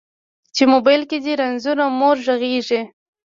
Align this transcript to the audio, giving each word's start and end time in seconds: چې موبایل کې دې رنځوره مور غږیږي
چې 0.55 0.63
موبایل 0.73 1.01
کې 1.09 1.17
دې 1.23 1.33
رنځوره 1.41 1.85
مور 1.99 2.17
غږیږي 2.25 2.81